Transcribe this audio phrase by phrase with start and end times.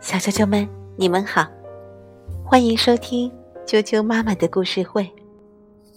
[0.00, 1.46] 小啾啾们，你们好，
[2.42, 3.30] 欢迎收听
[3.66, 5.10] 啾啾妈妈的故事会，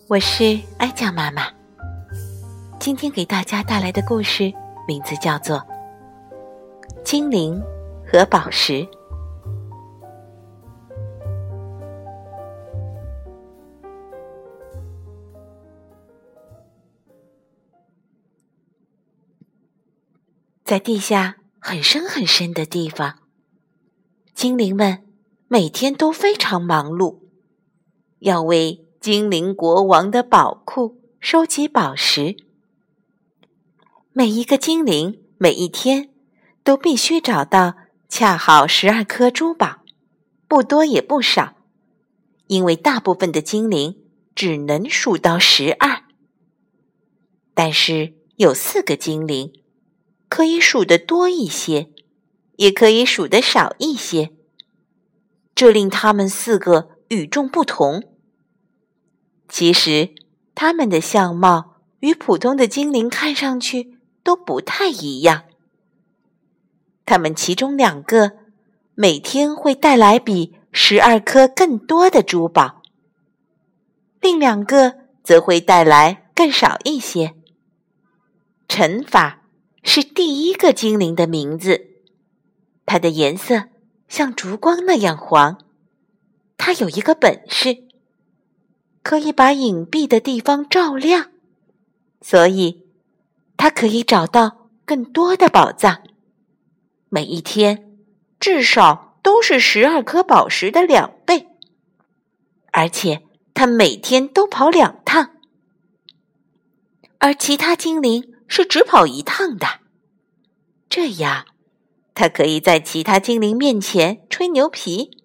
[0.09, 1.47] 我是哀酱妈妈。
[2.77, 4.53] 今天给大家带来的故事
[4.85, 5.57] 名字叫做
[7.03, 7.61] 《精灵
[8.05, 8.73] 和宝石》。
[20.65, 21.35] 在地下
[21.67, 23.23] 很深很深的地方，
[24.35, 25.03] 精灵们
[25.47, 27.21] 每天都非常忙碌，
[28.19, 32.37] 要为精灵国王的宝库收集宝石。
[34.13, 36.11] 每一个精灵每一天
[36.63, 37.73] 都必须找到
[38.07, 39.79] 恰好十二颗珠宝，
[40.47, 41.55] 不多也不少，
[42.45, 44.03] 因为大部分的精灵
[44.35, 46.03] 只能数到十二。
[47.55, 49.51] 但是有四个精灵。
[50.27, 51.89] 可以数得多一些，
[52.57, 54.31] 也可以数得少一些，
[55.53, 58.03] 这令他们四个与众不同。
[59.47, 60.09] 其实，
[60.55, 65.43] 他们的相貌与普通的精灵看上去都不太一样。
[67.05, 68.31] 他们其中两个
[68.95, 72.81] 每天会带来比十二颗更多的珠宝，
[74.19, 77.35] 另两个则会带来更少一些。
[78.67, 79.44] 乘法。
[79.87, 81.89] 是第一个精灵的名字，
[82.87, 83.65] 它的颜色
[84.09, 85.59] 像烛光那样黄。
[86.57, 87.83] 它有一个本事，
[89.03, 91.29] 可以把隐蔽的地方照亮，
[92.19, 92.87] 所以
[93.55, 96.01] 它可以找到更多的宝藏。
[97.09, 97.95] 每一天
[98.39, 101.47] 至少都是十二颗宝石的两倍，
[102.71, 103.21] 而且
[103.53, 105.35] 它每天都跑两趟，
[107.19, 108.34] 而其他精灵。
[108.47, 109.67] 是只跑一趟的，
[110.89, 111.45] 这样
[112.13, 115.17] 他可以在其他精灵面前吹牛皮。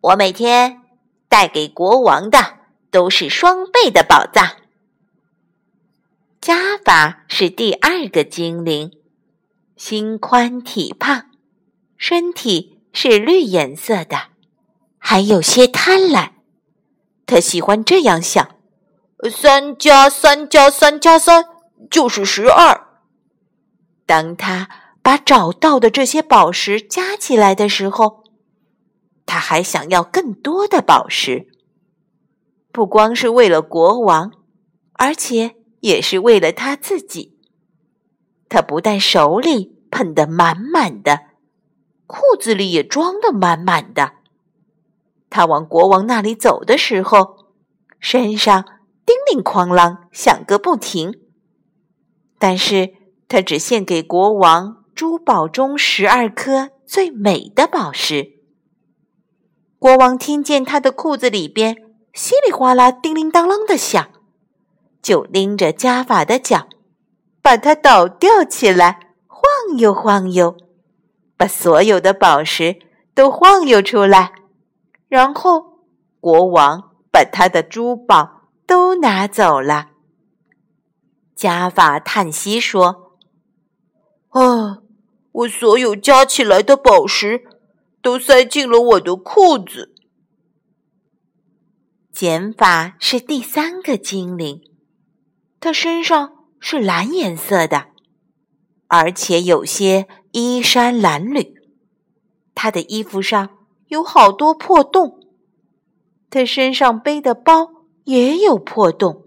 [0.00, 0.82] 我每天
[1.28, 2.38] 带给国王的
[2.90, 4.56] 都是双倍的宝藏。
[6.40, 8.92] 加法是第二个精灵，
[9.76, 11.26] 心宽体胖，
[11.98, 14.28] 身体是绿颜色的，
[14.96, 16.30] 还有些贪婪。
[17.26, 18.56] 他喜欢这样想：
[19.30, 21.44] 三加三加三加三。
[21.88, 22.88] 就是十二。
[24.06, 24.68] 当他
[25.02, 28.24] 把找到的这些宝石加起来的时候，
[29.24, 31.46] 他还想要更多的宝石，
[32.72, 34.32] 不光是为了国王，
[34.94, 37.38] 而且也是为了他自己。
[38.48, 41.20] 他不但手里捧得满满的，
[42.06, 44.14] 裤子里也装得满满的。
[45.30, 47.46] 他往国王那里走的时候，
[48.00, 48.64] 身上
[49.06, 51.29] 叮铃哐啷响个不停。
[52.40, 52.94] 但是
[53.28, 58.32] 他只献给国王珠宝中十二颗最美的宝石。
[59.78, 61.76] 国王听见他的裤子里边
[62.14, 64.08] 稀里哗啦、叮铃当啷的响，
[65.02, 66.66] 就拎着加法的脚，
[67.42, 70.56] 把它倒吊起来，晃悠晃悠，
[71.36, 72.78] 把所有的宝石
[73.14, 74.32] 都晃悠出来。
[75.08, 75.84] 然后
[76.20, 79.89] 国王把他的珠宝都拿走了。
[81.40, 83.16] 加法叹息说
[84.28, 84.82] ：“啊，
[85.32, 87.44] 我所有加起来的宝石
[88.02, 89.94] 都塞进了我的裤子。”
[92.12, 94.60] 减法是第三个精灵，
[95.58, 97.86] 他身上是蓝颜色的，
[98.88, 101.54] 而且有些衣衫褴褛。
[102.54, 103.48] 他的衣服上
[103.86, 105.18] 有好多破洞，
[106.28, 107.70] 他身上背的包
[108.04, 109.24] 也有破洞。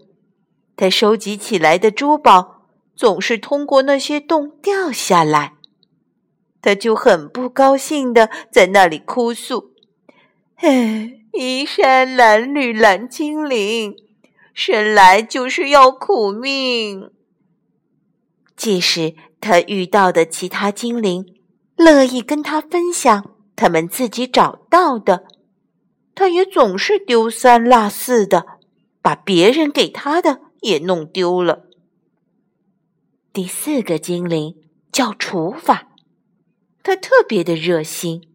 [0.76, 5.54] 他收集起来的珠宝总是通过那些洞掉下来，
[6.60, 9.72] 他就很不高兴的在那里哭诉
[10.56, 13.96] ：“唉，衣衫褴褛蓝精灵，
[14.52, 17.10] 生来就是要苦命。”
[18.56, 21.26] 即使他遇到的其他精灵
[21.76, 25.24] 乐意跟他分享他们自己找到的，
[26.14, 28.46] 他也总是丢三落四的
[29.02, 30.40] 把别人给他的。
[30.64, 31.66] 也弄丢了。
[33.32, 34.56] 第四个精灵
[34.90, 35.88] 叫除法，
[36.82, 38.28] 他特别的热心，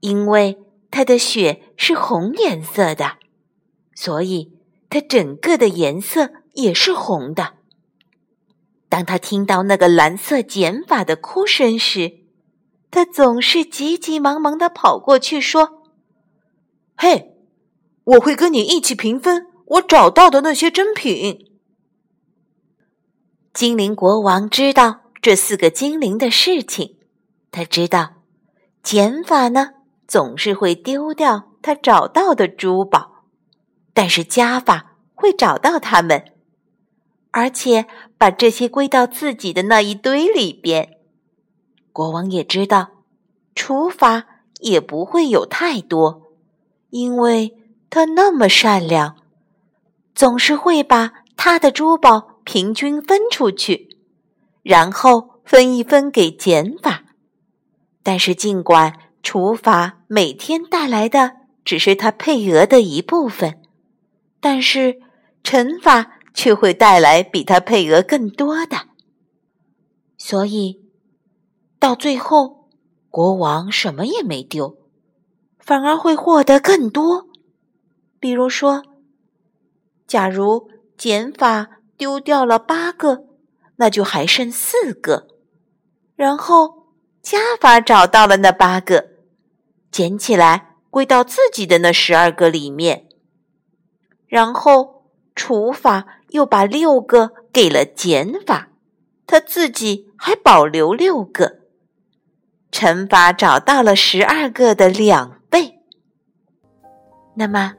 [0.00, 0.58] 因为
[0.90, 3.16] 他的血是红颜色的，
[3.94, 4.58] 所以
[4.90, 7.54] 他整个的颜色也是红的。
[8.90, 12.18] 当他听到那个蓝色减法的哭声时，
[12.90, 15.82] 他总是急急忙忙的跑过去说
[16.96, 17.36] ：“嘿，
[18.04, 21.52] 我会跟你一起平分。”我找到的那些珍品。
[23.52, 26.96] 精灵国王知道这四个精灵的事情，
[27.50, 28.22] 他知道
[28.82, 29.70] 减法呢
[30.06, 33.24] 总是会丢掉他找到的珠宝，
[33.92, 36.32] 但是加法会找到它们，
[37.32, 37.86] 而且
[38.16, 40.98] 把这些归到自己的那一堆里边。
[41.92, 43.04] 国王也知道
[43.54, 44.24] 除法
[44.60, 46.32] 也不会有太多，
[46.90, 47.58] 因为
[47.90, 49.16] 他那么善良，
[50.18, 54.00] 总是会把他的珠宝平均分出去。
[54.64, 57.04] 然后分一分给减法，
[58.02, 63.62] 但是尽管除法每天带来的只是他配额的一部分，
[64.40, 65.00] 但是
[65.44, 68.88] 乘法却会带来比他配额更多的。
[70.16, 70.80] 所以
[71.78, 72.68] 到最后，
[73.08, 74.76] 国王什么也没丢，
[75.60, 77.28] 反而会获得更多。
[78.18, 78.82] 比如说，
[80.08, 83.28] 假如减法丢掉了八个。
[83.80, 85.28] 那就还剩四个，
[86.16, 86.88] 然后
[87.22, 89.10] 加法找到了那八个，
[89.92, 93.06] 捡起来归到自己的那十二个里面，
[94.26, 95.04] 然后
[95.36, 98.70] 除法又把六个给了减法，
[99.28, 101.60] 他自己还保留六个，
[102.72, 105.78] 乘法找到了十二个的两倍，
[107.36, 107.74] 那么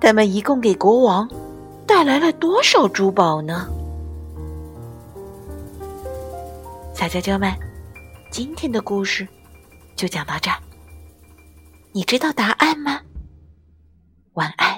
[0.00, 1.28] 他们一共给国王
[1.86, 3.68] 带来了多少珠宝呢？
[6.94, 7.52] 小啾啾们，
[8.30, 9.26] 今天的故事
[9.96, 10.56] 就讲到这儿。
[11.92, 13.00] 你知道答案吗？
[14.34, 14.75] 晚安。